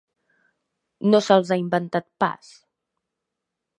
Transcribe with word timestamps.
No 1.11 1.21
se'ls 1.27 1.53
ha 1.55 1.59
inventat 1.65 2.07
pas. 2.25 2.51